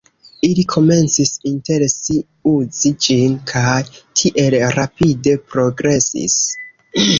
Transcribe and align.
Ili 0.45 0.61
komencis 0.73 1.33
inter 1.49 1.85
si 1.95 2.15
uzi 2.53 2.93
ĝin 3.07 3.37
kaj 3.53 3.77
tiel 4.23 4.59
rapide 4.79 5.37
progresis. 5.55 6.43